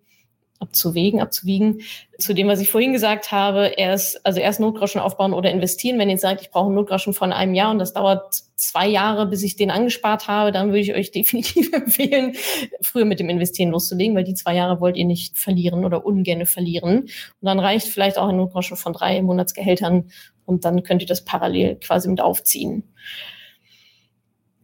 [0.60, 1.82] abzuwägen, abzuwiegen.
[2.18, 5.98] Zu dem, was ich vorhin gesagt habe, erst, also erst Notgroschen aufbauen oder investieren.
[5.98, 9.26] Wenn ihr sagt, ich brauche einen Notgroschen von einem Jahr und das dauert zwei Jahre,
[9.26, 12.36] bis ich den angespart habe, dann würde ich euch definitiv empfehlen,
[12.82, 16.46] früher mit dem Investieren loszulegen, weil die zwei Jahre wollt ihr nicht verlieren oder ungerne
[16.46, 17.02] verlieren.
[17.02, 17.10] Und
[17.42, 20.12] dann reicht vielleicht auch ein Notgroschen von drei Monatsgehältern
[20.46, 22.84] und dann könnt ihr das parallel quasi mit aufziehen.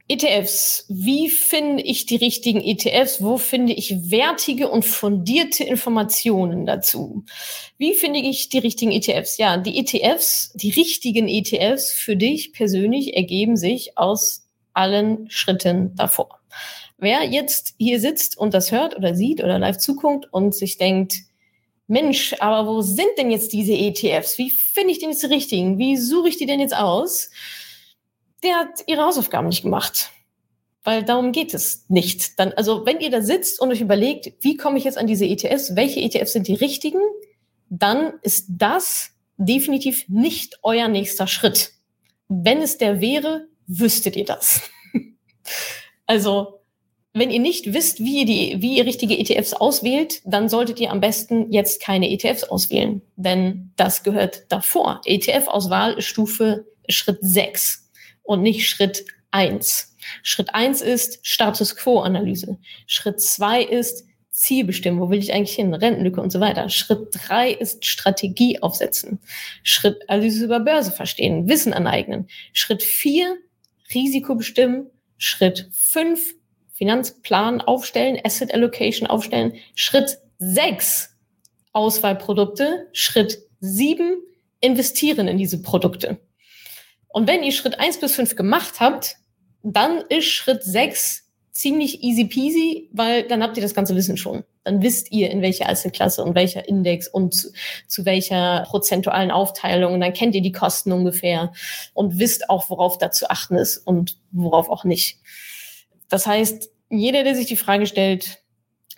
[0.07, 0.85] ETFs.
[0.87, 3.23] Wie finde ich die richtigen ETFs?
[3.23, 7.25] Wo finde ich wertige und fundierte Informationen dazu?
[7.79, 9.37] Wie finde ich die richtigen ETFs?
[9.37, 16.39] Ja, die ETFs, die richtigen ETFs für dich persönlich ergeben sich aus allen Schritten davor.
[16.99, 21.15] Wer jetzt hier sitzt und das hört oder sieht oder live zuguckt und sich denkt,
[21.87, 24.37] Mensch, aber wo sind denn jetzt diese ETFs?
[24.37, 25.77] Wie finde ich denn jetzt die richtigen?
[25.79, 27.31] Wie suche ich die denn jetzt aus?
[28.43, 30.11] Der hat ihre Hausaufgaben nicht gemacht.
[30.83, 32.39] Weil darum geht es nicht.
[32.39, 35.25] Dann, also wenn ihr da sitzt und euch überlegt, wie komme ich jetzt an diese
[35.25, 36.99] ETFs, welche ETFs sind die richtigen,
[37.69, 41.71] dann ist das definitiv nicht euer nächster Schritt.
[42.27, 44.61] Wenn es der wäre, wüsstet ihr das.
[46.05, 46.59] also,
[47.13, 50.91] wenn ihr nicht wisst, wie ihr, die, wie ihr richtige ETFs auswählt, dann solltet ihr
[50.91, 55.01] am besten jetzt keine ETFs auswählen, denn das gehört davor.
[55.05, 57.84] ETF-Auswahl ist Stufe Schritt 6
[58.25, 59.95] und nicht Schritt eins.
[60.23, 62.57] Schritt eins ist Status Quo-Analyse.
[62.87, 66.67] Schritt zwei ist Ziel bestimmen, wo will ich eigentlich hin, Rentenlücke und so weiter.
[66.69, 69.19] Schritt drei ist Strategie aufsetzen.
[69.63, 72.27] Schritt Analyse über Börse verstehen, Wissen aneignen.
[72.51, 73.37] Schritt vier
[73.93, 74.89] Risiko bestimmen.
[75.17, 76.35] Schritt fünf
[76.73, 79.53] Finanzplan aufstellen, Asset Allocation aufstellen.
[79.75, 81.15] Schritt sechs
[81.71, 82.89] Auswahlprodukte.
[82.91, 84.17] Schritt sieben
[84.59, 86.19] investieren in diese Produkte.
[87.15, 89.15] Und wenn ihr Schritt eins bis fünf gemacht habt,
[89.63, 91.23] dann ist Schritt sechs
[91.53, 94.43] ziemlich easy peasy, weil dann habt ihr das ganze Wissen schon.
[94.65, 97.53] Dann wisst ihr, in welcher Einzelklasse und welcher Index und zu,
[97.87, 99.93] zu welcher prozentualen Aufteilung.
[99.93, 101.53] Und dann kennt ihr die Kosten ungefähr
[101.93, 105.21] und wisst auch, worauf da zu achten ist und worauf auch nicht.
[106.09, 108.39] Das heißt, jeder, der sich die Frage stellt,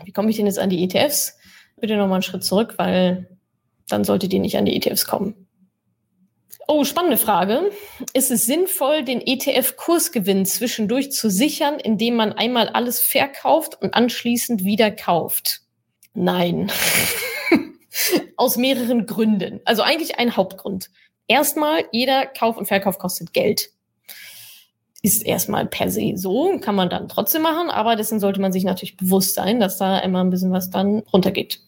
[0.03, 1.37] wie komme ich denn jetzt an die ETFs,
[1.79, 3.37] bitte nochmal einen Schritt zurück, weil
[3.87, 5.46] dann solltet ihr nicht an die ETFs kommen.
[6.69, 7.71] Oh, spannende Frage.
[8.11, 14.65] Ist es sinnvoll, den ETF-Kursgewinn zwischendurch zu sichern, indem man einmal alles verkauft und anschließend
[14.65, 15.61] wieder kauft?
[16.13, 16.69] Nein.
[18.35, 19.61] Aus mehreren Gründen.
[19.63, 20.89] Also eigentlich ein Hauptgrund.
[21.29, 23.69] Erstmal, jeder Kauf und Verkauf kostet Geld.
[25.01, 28.65] Ist erstmal per se so, kann man dann trotzdem machen, aber dessen sollte man sich
[28.65, 31.61] natürlich bewusst sein, dass da immer ein bisschen was dann runtergeht.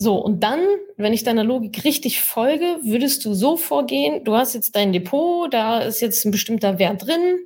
[0.00, 0.60] So, und dann,
[0.96, 5.52] wenn ich deiner Logik richtig folge, würdest du so vorgehen, du hast jetzt dein Depot,
[5.52, 7.40] da ist jetzt ein bestimmter Wert drin,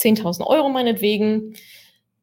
[0.00, 1.54] 10.000 Euro meinetwegen.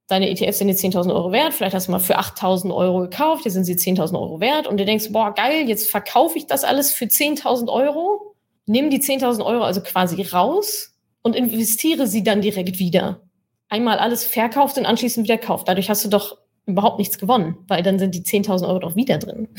[0.07, 3.45] Deine ETFs sind jetzt 10.000 Euro wert, vielleicht hast du mal für 8.000 Euro gekauft,
[3.45, 6.65] jetzt sind sie 10.000 Euro wert und du denkst, boah, geil, jetzt verkaufe ich das
[6.65, 12.41] alles für 10.000 Euro, nimm die 10.000 Euro also quasi raus und investiere sie dann
[12.41, 13.21] direkt wieder.
[13.69, 15.67] Einmal alles verkauft und anschließend wieder kauft.
[15.67, 16.37] Dadurch hast du doch
[16.69, 19.49] überhaupt nichts gewonnen, weil dann sind die 10.000 Euro doch wieder drin.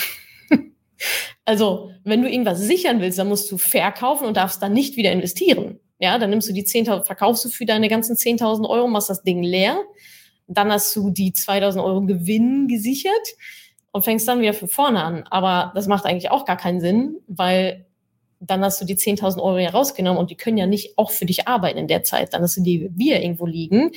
[1.44, 5.12] also, wenn du irgendwas sichern willst, dann musst du verkaufen und darfst dann nicht wieder
[5.12, 5.80] investieren.
[5.98, 9.22] Ja, dann nimmst du die 10.000, verkaufst du für deine ganzen 10.000 Euro, machst das
[9.22, 9.78] Ding leer.
[10.46, 13.12] Dann hast du die 2.000 Euro Gewinn gesichert
[13.92, 15.24] und fängst dann wieder von vorne an.
[15.30, 17.86] Aber das macht eigentlich auch gar keinen Sinn, weil
[18.40, 21.26] dann hast du die 10.000 Euro ja rausgenommen und die können ja nicht auch für
[21.26, 22.32] dich arbeiten in der Zeit.
[22.32, 23.92] Dann hast du die wir irgendwo liegen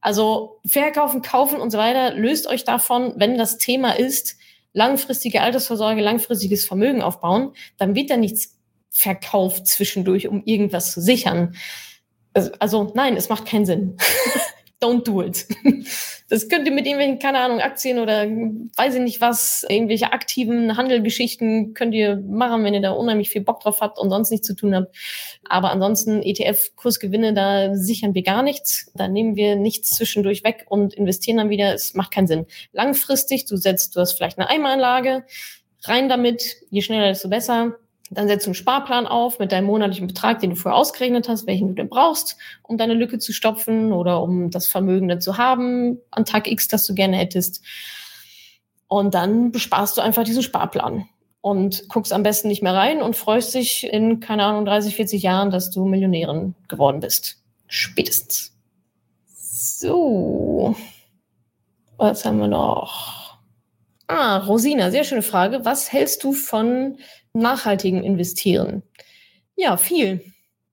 [0.00, 4.36] also verkaufen, kaufen und so weiter, löst euch davon, wenn das Thema ist,
[4.72, 8.56] langfristige Altersvorsorge, langfristiges Vermögen aufbauen, dann wird da nichts
[8.90, 11.56] verkauft zwischendurch, um irgendwas zu sichern.
[12.32, 13.96] Also, also nein, es macht keinen Sinn.
[14.80, 15.46] don't do it.
[16.30, 20.76] Das könnt ihr mit irgendwelchen, keine Ahnung, Aktien oder weiß ich nicht was, irgendwelche aktiven
[20.76, 24.46] Handelgeschichten könnt ihr machen, wenn ihr da unheimlich viel Bock drauf habt und sonst nichts
[24.46, 24.94] zu tun habt.
[25.48, 28.92] Aber ansonsten ETF-Kursgewinne, da sichern wir gar nichts.
[28.94, 31.72] Da nehmen wir nichts zwischendurch weg und investieren dann wieder.
[31.72, 32.44] Es macht keinen Sinn.
[32.72, 35.24] Langfristig, du setzt, du hast vielleicht eine Eimeranlage,
[35.84, 37.78] rein damit, je schneller, desto besser
[38.10, 41.46] dann setzt du einen Sparplan auf mit deinem monatlichen Betrag, den du vorher ausgerechnet hast,
[41.46, 45.36] welchen du denn brauchst, um deine Lücke zu stopfen oder um das Vermögen dann zu
[45.36, 47.62] haben an Tag X, das du gerne hättest.
[48.86, 51.06] Und dann besparst du einfach diesen Sparplan
[51.42, 55.22] und guckst am besten nicht mehr rein und freust dich in, keine Ahnung, 30, 40
[55.22, 57.42] Jahren, dass du Millionärin geworden bist.
[57.66, 58.54] Spätestens.
[59.26, 60.74] So.
[61.98, 63.38] Was haben wir noch?
[64.06, 65.64] Ah, Rosina, sehr schöne Frage.
[65.64, 66.98] Was hältst du von
[67.38, 68.82] nachhaltigen Investieren?
[69.56, 70.22] Ja, viel.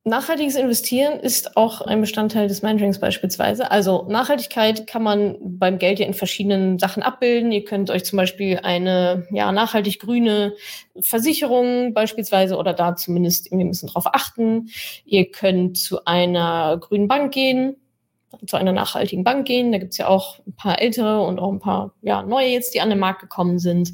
[0.07, 3.71] Nachhaltiges Investieren ist auch ein Bestandteil des Mentorings beispielsweise.
[3.71, 7.51] Also Nachhaltigkeit kann man beim Geld ja in verschiedenen Sachen abbilden.
[7.51, 10.53] Ihr könnt euch zum Beispiel eine ja, nachhaltig grüne
[10.99, 14.69] Versicherung beispielsweise oder da zumindest ein bisschen drauf achten.
[15.05, 17.75] Ihr könnt zu einer grünen Bank gehen,
[18.45, 19.71] zu einer nachhaltigen Bank gehen.
[19.71, 22.81] Da gibt's ja auch ein paar ältere und auch ein paar ja, neue jetzt, die
[22.81, 23.93] an den Markt gekommen sind.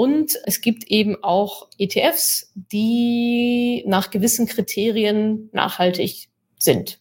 [0.00, 7.00] Und es gibt eben auch ETFs, die nach gewissen Kriterien nachhaltig sind.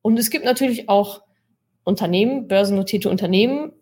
[0.00, 1.20] Und es gibt natürlich auch
[1.84, 3.72] Unternehmen, börsennotierte Unternehmen,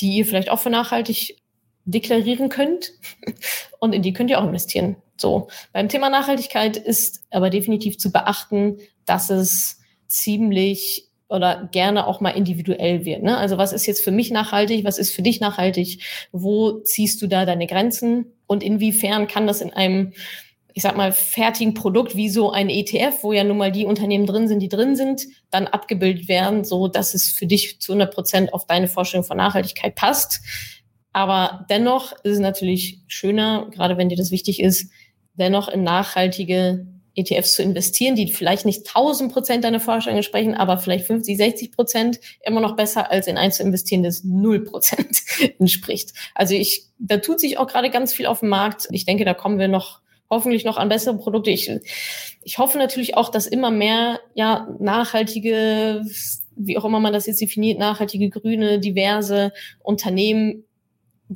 [0.00, 1.42] die ihr vielleicht auch für nachhaltig
[1.86, 2.92] deklarieren könnt.
[3.80, 4.94] Und in die könnt ihr auch investieren.
[5.16, 5.48] So.
[5.72, 12.30] Beim Thema Nachhaltigkeit ist aber definitiv zu beachten, dass es ziemlich oder gerne auch mal
[12.30, 13.22] individuell wird.
[13.22, 13.36] Ne?
[13.36, 17.26] Also was ist jetzt für mich nachhaltig, was ist für dich nachhaltig, wo ziehst du
[17.26, 20.14] da deine Grenzen und inwiefern kann das in einem,
[20.72, 24.26] ich sag mal, fertigen Produkt wie so ein ETF, wo ja nun mal die Unternehmen
[24.26, 28.14] drin sind, die drin sind, dann abgebildet werden, so dass es für dich zu 100
[28.14, 30.40] Prozent auf deine Vorstellung von Nachhaltigkeit passt.
[31.12, 34.90] Aber dennoch ist es natürlich schöner, gerade wenn dir das wichtig ist,
[35.34, 36.86] dennoch in nachhaltige
[37.18, 41.72] ETFs zu investieren, die vielleicht nicht 1000 Prozent deiner Vorstellung entsprechen, aber vielleicht 50, 60
[41.72, 45.22] Prozent immer noch besser als in eins zu investieren, das 0 Prozent
[45.58, 46.12] entspricht.
[46.34, 48.88] Also ich, da tut sich auch gerade ganz viel auf dem Markt.
[48.90, 50.00] Ich denke, da kommen wir noch
[50.30, 51.50] hoffentlich noch an bessere Produkte.
[51.50, 51.70] Ich,
[52.42, 56.02] ich hoffe natürlich auch, dass immer mehr ja nachhaltige,
[56.56, 60.64] wie auch immer man das jetzt definiert, nachhaltige, grüne, diverse Unternehmen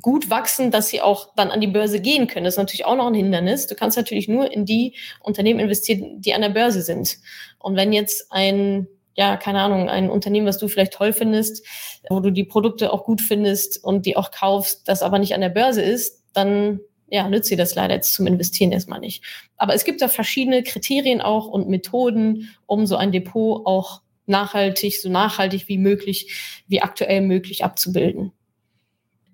[0.01, 2.45] gut wachsen, dass sie auch dann an die Börse gehen können.
[2.45, 3.67] Das ist natürlich auch noch ein Hindernis.
[3.67, 7.17] Du kannst natürlich nur in die Unternehmen investieren, die an der Börse sind.
[7.59, 11.65] Und wenn jetzt ein, ja, keine Ahnung, ein Unternehmen, was du vielleicht toll findest,
[12.09, 15.41] wo du die Produkte auch gut findest und die auch kaufst, das aber nicht an
[15.41, 19.23] der Börse ist, dann ja, nützt sie das leider jetzt zum Investieren erstmal nicht.
[19.57, 24.99] Aber es gibt da verschiedene Kriterien auch und Methoden, um so ein Depot auch nachhaltig,
[24.99, 28.31] so nachhaltig wie möglich, wie aktuell möglich abzubilden.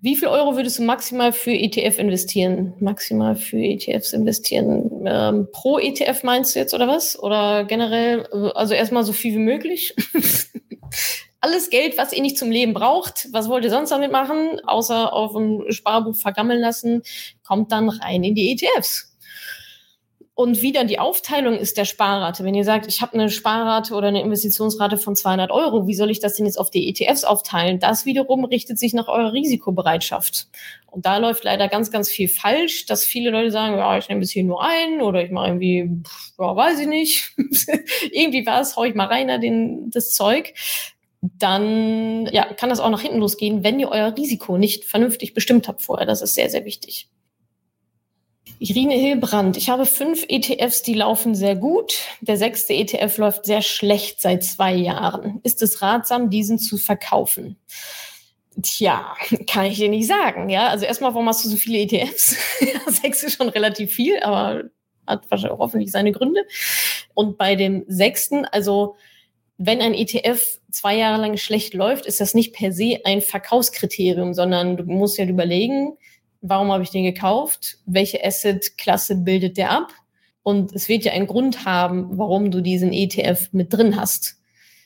[0.02, 2.72] Wie viel Euro würdest du maximal für ETF investieren?
[2.80, 5.04] Maximal für ETFs investieren?
[5.06, 7.18] Ähm, pro ETF meinst du jetzt oder was?
[7.18, 9.94] Oder generell, also erstmal so viel wie möglich?
[11.42, 15.12] Alles Geld, was ihr nicht zum Leben braucht, was wollt ihr sonst damit machen, außer
[15.12, 17.02] auf dem Sparbuch vergammeln lassen,
[17.46, 19.09] kommt dann rein in die ETFs.
[20.40, 22.44] Und wie dann die Aufteilung ist der Sparrate.
[22.44, 26.10] Wenn ihr sagt, ich habe eine Sparrate oder eine Investitionsrate von 200 Euro, wie soll
[26.10, 27.78] ich das denn jetzt auf die ETFs aufteilen?
[27.78, 30.46] Das wiederum richtet sich nach eurer Risikobereitschaft.
[30.86, 34.20] Und da läuft leider ganz, ganz viel falsch, dass viele Leute sagen, ja, ich nehme
[34.20, 35.90] bis hier nur ein oder ich mache irgendwie,
[36.38, 37.34] ja, weiß ich nicht.
[38.10, 40.54] irgendwie was, hau ich mal rein, den, das Zeug
[41.20, 45.68] dann ja, kann das auch nach hinten losgehen, wenn ihr euer Risiko nicht vernünftig bestimmt
[45.68, 46.06] habt vorher.
[46.06, 47.10] Das ist sehr, sehr wichtig.
[48.62, 51.94] Irine Hilbrand, ich habe fünf ETFs, die laufen sehr gut.
[52.20, 55.40] Der sechste ETF läuft sehr schlecht seit zwei Jahren.
[55.44, 57.56] Ist es ratsam, diesen zu verkaufen?
[58.62, 59.14] Tja,
[59.46, 60.50] kann ich dir nicht sagen.
[60.50, 62.36] Ja, also erstmal, warum hast du so viele ETFs?
[62.86, 64.64] Sechs ist schon relativ viel, aber
[65.06, 66.44] hat wahrscheinlich hoffentlich seine Gründe.
[67.14, 68.94] Und bei dem sechsten, also
[69.56, 74.34] wenn ein ETF zwei Jahre lang schlecht läuft, ist das nicht per se ein Verkaufskriterium,
[74.34, 75.96] sondern du musst ja überlegen,
[76.40, 79.92] warum habe ich den gekauft, welche Asset-Klasse bildet der ab
[80.42, 84.36] und es wird ja einen Grund haben, warum du diesen ETF mit drin hast.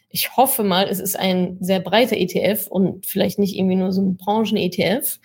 [0.08, 4.00] Ich hoffe mal, es ist ein sehr breiter ETF und vielleicht nicht irgendwie nur so
[4.00, 5.18] ein Branchen-ETF.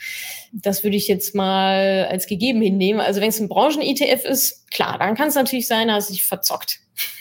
[0.52, 3.00] Das würde ich jetzt mal als gegeben hinnehmen.
[3.00, 6.80] Also wenn es ein Branchen-ETF ist, klar, dann kann es natürlich sein, dass ich verzockt.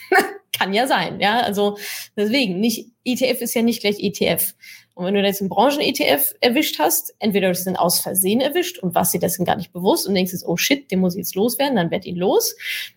[0.57, 1.41] kann ja sein, ja.
[1.41, 1.77] Also
[2.17, 4.55] deswegen, nicht ETF ist ja nicht gleich ETF.
[4.93, 8.79] Und wenn du jetzt einen Branchen-ETF erwischt hast, entweder du hast den aus Versehen erwischt
[8.79, 11.19] und warst dir dessen gar nicht bewusst und denkst jetzt, oh shit, den muss ich
[11.19, 12.55] jetzt loswerden, dann werd ihn los.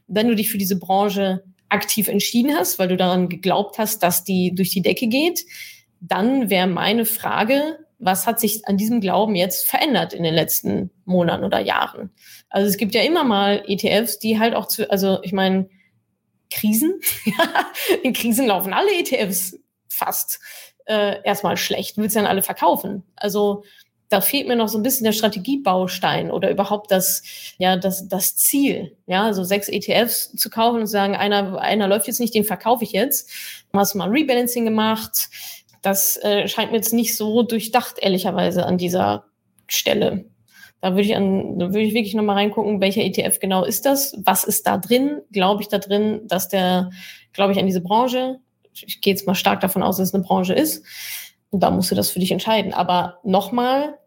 [0.08, 4.24] Wenn du dich für diese Branche aktiv entschieden hast, weil du daran geglaubt hast, dass
[4.24, 5.44] die durch die Decke geht,
[6.00, 10.90] dann wäre meine Frage, was hat sich an diesem Glauben jetzt verändert in den letzten
[11.04, 12.10] Monaten oder Jahren?
[12.50, 15.68] Also es gibt ja immer mal ETFs, die halt auch zu, also ich meine,
[16.50, 17.00] Krisen,
[18.02, 20.40] in Krisen laufen alle ETFs fast
[20.86, 23.02] äh, erstmal schlecht, willst dann alle verkaufen.
[23.16, 23.64] Also
[24.12, 27.22] da fehlt mir noch so ein bisschen der Strategiebaustein oder überhaupt das,
[27.56, 31.88] ja, das, das Ziel, ja, so sechs ETFs zu kaufen und zu sagen, einer, einer
[31.88, 33.30] läuft jetzt nicht, den verkaufe ich jetzt.
[33.72, 35.30] Hast du mal ein Rebalancing gemacht?
[35.80, 39.24] Das äh, scheint mir jetzt nicht so durchdacht, ehrlicherweise, an dieser
[39.66, 40.26] Stelle.
[40.82, 44.14] Da würde ich an, da würde ich wirklich nochmal reingucken, welcher ETF genau ist das?
[44.24, 45.22] Was ist da drin?
[45.32, 46.90] Glaube ich da drin, dass der,
[47.32, 48.40] glaube ich an diese Branche
[48.74, 50.84] ich gehe jetzt mal stark davon aus, dass es eine Branche ist.
[51.50, 52.72] Und da musst du das für dich entscheiden.
[52.72, 53.98] Aber nochmal,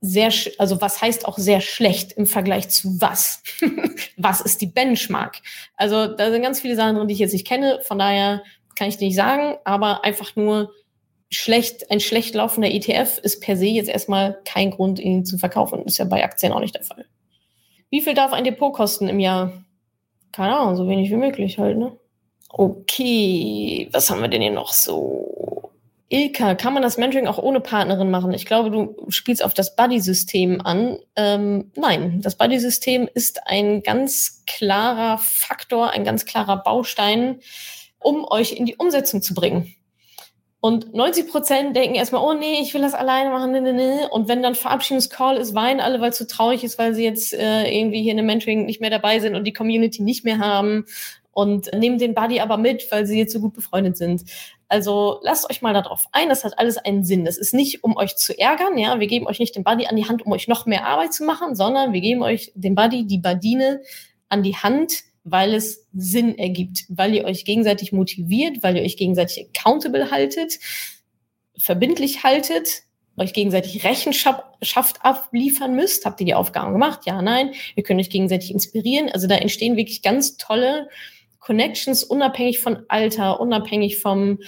[0.00, 3.42] sehr, also was heißt auch sehr schlecht im Vergleich zu was?
[4.16, 5.40] was ist die Benchmark?
[5.76, 7.80] Also da sind ganz viele Sachen drin, die ich jetzt nicht kenne.
[7.84, 8.42] Von daher
[8.74, 10.72] kann ich dir nicht sagen, aber einfach nur
[11.30, 15.84] schlecht, ein schlecht laufender ETF ist per se jetzt erstmal kein Grund, ihn zu verkaufen.
[15.84, 17.06] Ist ja bei Aktien auch nicht der Fall.
[17.90, 19.64] Wie viel darf ein Depot kosten im Jahr?
[20.32, 21.96] Keine Ahnung, so wenig wie möglich halt, ne?
[22.54, 25.70] Okay, was haben wir denn hier noch so?
[26.10, 28.34] Ilka, kann man das Mentoring auch ohne Partnerin machen?
[28.34, 30.98] Ich glaube, du spielst auf das Buddy-System an.
[31.16, 37.40] Ähm, nein, das Buddy-System ist ein ganz klarer Faktor, ein ganz klarer Baustein,
[37.98, 39.74] um euch in die Umsetzung zu bringen.
[40.60, 43.50] Und 90 Prozent denken erstmal, oh nee, ich will das alleine machen.
[43.50, 44.06] Nee, nee, nee.
[44.10, 47.02] Und wenn dann Verabschiedungscall ist, weinen alle, weil es zu so traurig ist, weil sie
[47.02, 50.24] jetzt äh, irgendwie hier in dem Mentoring nicht mehr dabei sind und die Community nicht
[50.24, 50.84] mehr haben
[51.32, 54.22] und nehmen den Buddy aber mit, weil sie jetzt so gut befreundet sind.
[54.68, 57.24] Also lasst euch mal darauf ein, das hat alles einen Sinn.
[57.24, 59.96] Das ist nicht, um euch zu ärgern, ja, wir geben euch nicht den Buddy an
[59.96, 63.06] die Hand, um euch noch mehr Arbeit zu machen, sondern wir geben euch den Buddy,
[63.06, 63.80] die Badine
[64.28, 68.96] an die Hand, weil es Sinn ergibt, weil ihr euch gegenseitig motiviert, weil ihr euch
[68.96, 70.58] gegenseitig accountable haltet,
[71.56, 72.82] verbindlich haltet,
[73.16, 76.06] euch gegenseitig Rechenschaft abliefern müsst.
[76.06, 77.00] Habt ihr die Aufgaben gemacht?
[77.04, 77.52] Ja, nein.
[77.74, 79.10] Wir können euch gegenseitig inspirieren.
[79.10, 80.88] Also da entstehen wirklich ganz tolle
[81.42, 84.38] Connections unabhängig von Alter, unabhängig vom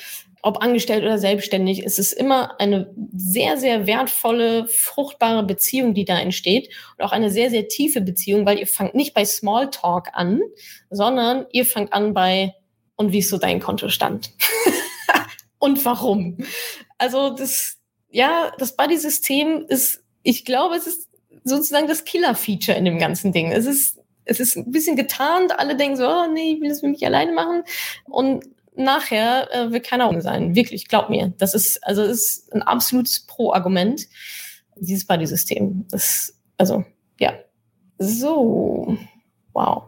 [0.44, 6.18] ob angestellt oder selbstständig, ist es immer eine sehr, sehr wertvolle, fruchtbare Beziehung, die da
[6.18, 6.68] entsteht.
[6.98, 10.42] Und auch eine sehr, sehr tiefe Beziehung, weil ihr fangt nicht bei Smalltalk an,
[10.90, 12.52] sondern ihr fangt an bei,
[12.96, 14.32] und wie ist so dein Kontostand?
[15.58, 16.36] und warum?
[16.98, 17.78] Also das,
[18.10, 21.08] ja, das Buddy-System ist, ich glaube, es ist
[21.42, 23.50] sozusagen das Killer-Feature in dem ganzen Ding.
[23.50, 25.58] Es ist, es ist ein bisschen getarnt.
[25.58, 27.62] Alle denken so, oh nee, ich will das für mich alleine machen.
[28.06, 28.44] Und
[28.76, 30.54] nachher äh, will keiner um sein.
[30.54, 31.32] Wirklich, glaub mir.
[31.38, 34.06] Das ist, also das ist ein absolutes Pro-Argument,
[34.76, 35.86] dieses Buddy-System.
[35.90, 36.84] Das, also,
[37.18, 37.34] ja.
[37.98, 38.98] So.
[39.52, 39.84] Wow.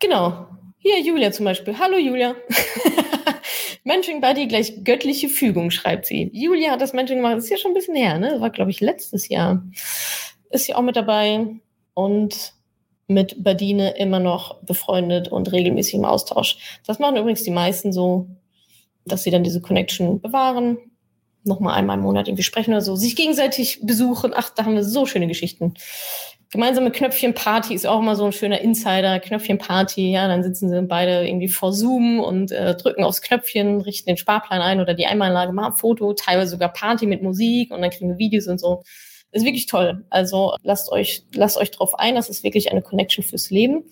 [0.00, 0.48] Genau.
[0.78, 1.78] Hier, Julia zum Beispiel.
[1.78, 2.34] Hallo, Julia.
[3.84, 6.30] Mentoring Buddy gleich göttliche Fügung, schreibt sie.
[6.32, 7.36] Julia hat das Mentoring gemacht.
[7.36, 8.30] Das ist ja schon ein bisschen her, ne?
[8.30, 9.62] Das war, glaube ich, letztes Jahr.
[10.50, 11.46] Ist sie auch mit dabei.
[11.94, 12.54] Und
[13.12, 16.80] mit Badine immer noch befreundet und regelmäßig im Austausch.
[16.86, 18.28] Das machen übrigens die meisten so,
[19.04, 20.78] dass sie dann diese Connection bewahren,
[21.44, 24.32] nochmal einmal im Monat irgendwie sprechen oder so, sich gegenseitig besuchen.
[24.34, 25.74] Ach, da haben wir so schöne Geschichten.
[26.50, 29.18] Gemeinsame Knöpfchenparty ist auch immer so ein schöner Insider.
[29.20, 34.10] Knöpfchenparty, ja, dann sitzen sie beide irgendwie vor Zoom und äh, drücken aufs Knöpfchen, richten
[34.10, 37.80] den Sparplan ein oder die Einmalanlage, machen ein Foto, teilweise sogar Party mit Musik und
[37.80, 38.82] dann kriegen wir Videos und so
[39.32, 40.04] ist wirklich toll.
[40.10, 42.14] Also lasst euch, lasst euch drauf ein.
[42.14, 43.84] Das ist wirklich eine Connection fürs Leben,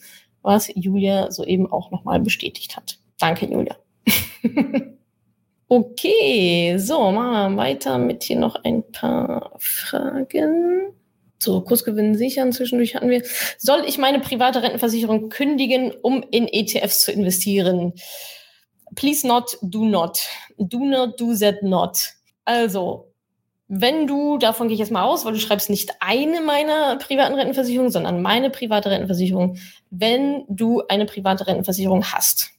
[0.43, 2.99] was Julia soeben auch nochmal bestätigt hat.
[3.19, 3.77] Danke, Julia.
[5.69, 10.93] okay, so, machen wir weiter mit hier noch ein paar Fragen.
[11.39, 13.23] So, Kursgewinn sichern zwischendurch hatten wir.
[13.57, 17.95] Soll ich meine private Rentenversicherung kündigen, um in ETFs zu investieren?
[18.95, 20.21] Please not, do not.
[20.59, 21.99] Do not, do that not.
[22.45, 23.10] Also,
[23.73, 27.37] wenn du, davon gehe ich jetzt mal aus, weil du schreibst nicht eine meiner privaten
[27.37, 29.59] Rentenversicherungen, sondern meine private Rentenversicherung.
[29.91, 32.51] Wenn du eine private Rentenversicherung hast,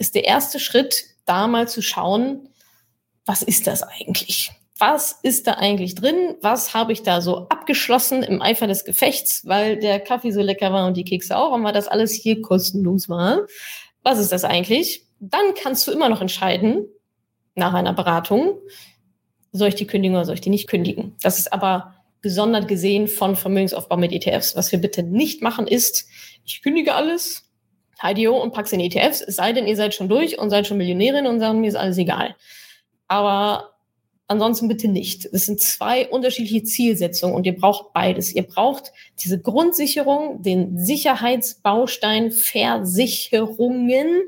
[0.00, 2.48] ist der erste Schritt, da mal zu schauen,
[3.24, 4.50] was ist das eigentlich?
[4.78, 6.34] Was ist da eigentlich drin?
[6.42, 10.72] Was habe ich da so abgeschlossen im Eifer des Gefechts, weil der Kaffee so lecker
[10.72, 13.46] war und die Kekse auch und weil das alles hier kostenlos war?
[14.02, 15.04] Was ist das eigentlich?
[15.20, 16.84] Dann kannst du immer noch entscheiden,
[17.54, 18.58] nach einer Beratung,
[19.58, 21.14] soll ich die kündigen oder soll ich die nicht kündigen?
[21.22, 24.56] Das ist aber gesondert gesehen von Vermögensaufbau mit ETFs.
[24.56, 26.08] Was wir bitte nicht machen ist,
[26.44, 27.44] ich kündige alles,
[28.00, 30.78] HDO und pack's in ETFs, es sei denn, ihr seid schon durch und seid schon
[30.78, 32.36] Millionärin und sagen, mir ist alles egal.
[33.08, 33.74] Aber
[34.28, 35.28] ansonsten bitte nicht.
[35.32, 38.32] Das sind zwei unterschiedliche Zielsetzungen und ihr braucht beides.
[38.32, 38.92] Ihr braucht
[39.22, 44.20] diese Grundsicherung, den Sicherheitsbaustein Versicherungen,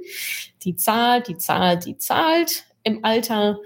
[0.64, 3.61] die zahlt, die zahlt, die zahlt im Alter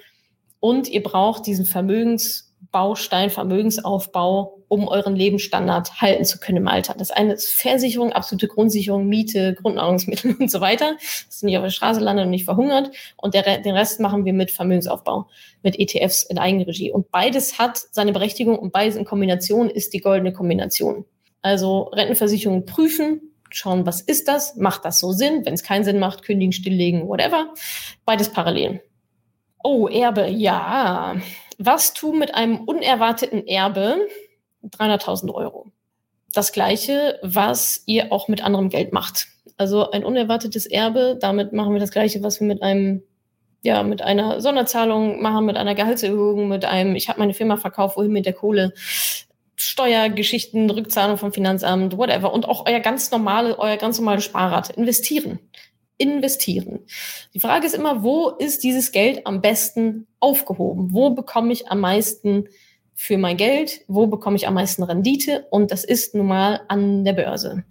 [0.64, 6.94] und ihr braucht diesen Vermögensbaustein, Vermögensaufbau, um euren Lebensstandard halten zu können im Alter.
[6.96, 10.96] Das eine ist Versicherung, absolute Grundsicherung, Miete, Grundnahrungsmittel und so weiter,
[11.27, 12.90] dass ihr nicht auf der Straße landet und nicht verhungert.
[13.18, 15.29] Und der, den Rest machen wir mit Vermögensaufbau,
[15.62, 16.90] mit ETFs in Eigenregie.
[16.90, 21.05] Und beides hat seine Berechtigung und beides in Kombination ist die goldene Kombination.
[21.42, 24.57] Also Rentenversicherung prüfen, schauen, was ist das?
[24.57, 25.44] Macht das so Sinn?
[25.44, 27.53] Wenn es keinen Sinn macht, kündigen, stilllegen, whatever.
[28.07, 28.81] Beides parallel.
[29.66, 31.16] Oh, Erbe, ja.
[31.57, 33.96] Was tun mit einem unerwarteten Erbe?
[34.62, 35.72] 300.000 Euro.
[36.35, 39.29] Das gleiche, was ihr auch mit anderem Geld macht.
[39.57, 43.05] Also ein unerwartetes Erbe, damit machen wir das gleiche, was wir mit einem
[43.62, 47.96] ja, mit einer Sonderzahlung machen, mit einer Gehaltserhöhung, mit einem, ich habe meine Firma verkauft,
[47.96, 48.74] wohin mit der Kohle,
[49.57, 52.35] Steuergeschichten, Rückzahlung vom Finanzamt, whatever.
[52.35, 54.74] Und auch euer ganz normale, euer ganz normale Sparrate.
[54.74, 55.38] Investieren
[55.98, 56.80] investieren.
[57.35, 60.92] Die Frage ist immer, wo ist dieses Geld am besten aufgehoben?
[60.92, 62.48] Wo bekomme ich am meisten
[62.94, 63.83] für mein Geld?
[63.87, 65.46] Wo bekomme ich am meisten Rendite?
[65.50, 67.64] Und das ist nun mal an der Börse.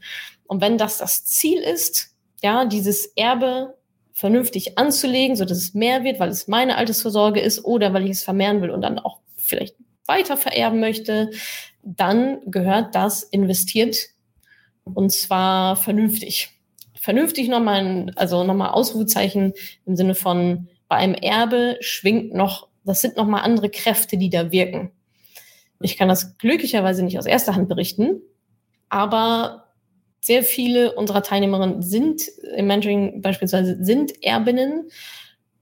[0.45, 3.77] Und wenn das das Ziel ist, ja, dieses Erbe
[4.13, 8.11] vernünftig anzulegen, so dass es mehr wird, weil es meine Altersvorsorge ist oder weil ich
[8.11, 11.31] es vermehren will und dann auch vielleicht weiter vererben möchte,
[11.81, 13.97] dann gehört das investiert
[14.83, 16.51] und zwar vernünftig
[17.03, 19.51] vernünftig nochmal, also nochmal Ausrufezeichen
[19.85, 24.53] im Sinne von, bei einem Erbe schwingt noch, das sind nochmal andere Kräfte, die da
[24.53, 24.89] wirken.
[25.81, 28.21] Ich kann das glücklicherweise nicht aus erster Hand berichten,
[28.87, 29.73] aber
[30.21, 32.21] sehr viele unserer Teilnehmerinnen sind
[32.55, 34.89] im Mentoring beispielsweise sind Erbinnen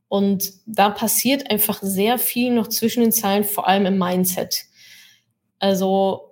[0.10, 4.66] und da passiert einfach sehr viel noch zwischen den Zeilen, vor allem im Mindset.
[5.58, 6.31] Also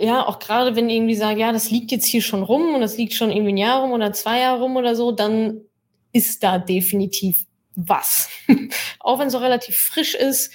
[0.00, 2.96] ja, auch gerade wenn irgendwie sagen, ja, das liegt jetzt hier schon rum und das
[2.96, 5.60] liegt schon irgendwie ein Jahr rum oder zwei Jahre rum oder so, dann
[6.12, 8.28] ist da definitiv was.
[9.00, 10.52] auch wenn es so relativ frisch ist,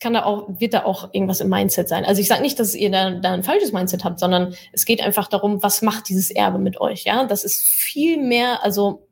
[0.00, 2.04] kann da auch, wird da auch irgendwas im Mindset sein.
[2.04, 5.00] Also ich sage nicht, dass ihr da, da ein falsches Mindset habt, sondern es geht
[5.00, 7.24] einfach darum, was macht dieses Erbe mit euch, ja?
[7.24, 9.08] Das ist viel mehr, also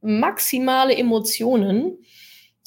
[0.00, 1.98] maximale Emotionen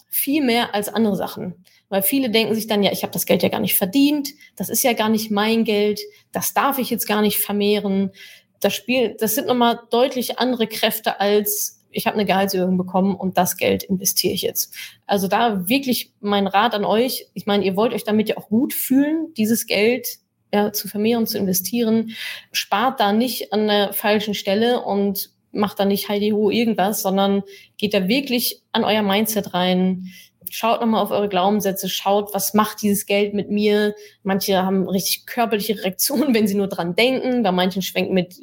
[0.10, 1.64] Viel mehr als andere Sachen.
[1.90, 4.70] Weil viele denken sich dann, ja, ich habe das Geld ja gar nicht verdient, das
[4.70, 6.00] ist ja gar nicht mein Geld,
[6.32, 8.12] das darf ich jetzt gar nicht vermehren.
[8.60, 13.38] Das Spiel, das sind nochmal deutlich andere Kräfte als ich habe eine Gehaltserhöhung bekommen und
[13.38, 14.74] das Geld investiere ich jetzt.
[15.08, 17.28] Also da wirklich mein Rat an euch.
[17.34, 20.20] Ich meine, ihr wollt euch damit ja auch gut fühlen, dieses Geld
[20.54, 22.12] ja, zu vermehren, zu investieren.
[22.52, 27.44] Spart da nicht an der falschen Stelle und macht da nicht Heidi Ho irgendwas, sondern
[27.78, 30.12] geht da wirklich an euer Mindset rein.
[30.52, 33.96] Schaut nochmal auf eure Glaubenssätze, schaut, was macht dieses Geld mit mir.
[34.24, 37.44] Manche haben richtig körperliche Reaktionen, wenn sie nur dran denken.
[37.44, 38.40] Bei manchen schwenkt mit,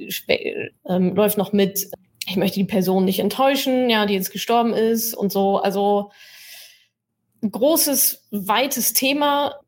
[0.87, 1.89] ähm, läuft noch mit,
[2.27, 5.59] ich möchte die Person nicht enttäuschen, ja, die jetzt gestorben ist und so.
[5.59, 6.11] Also
[7.51, 9.61] großes, weites Thema,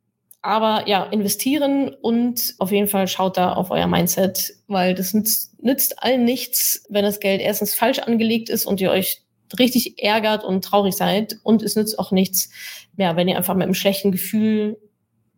[0.43, 5.61] aber ja, investieren und auf jeden Fall schaut da auf euer Mindset, weil das nützt,
[5.63, 9.26] nützt allen nichts, wenn das Geld erstens falsch angelegt ist und ihr euch
[9.59, 11.39] richtig ärgert und traurig seid.
[11.43, 12.51] Und es nützt auch nichts,
[12.97, 14.79] ja, wenn ihr einfach mit einem schlechten Gefühl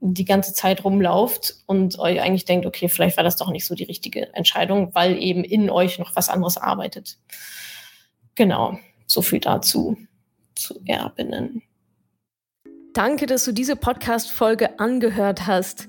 [0.00, 3.74] die ganze Zeit rumlauft und euch eigentlich denkt, okay, vielleicht war das doch nicht so
[3.74, 7.18] die richtige Entscheidung, weil eben in euch noch was anderes arbeitet.
[8.36, 9.96] Genau, so viel dazu
[10.54, 11.62] zu Erbinnen.
[12.94, 15.88] Danke, dass du diese Podcast-Folge angehört hast.